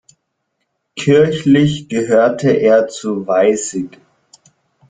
Kirchlich 0.97 1.87
gehörte 1.87 2.49
er 2.49 2.87
zu 2.87 3.27
Weißig. 3.27 3.99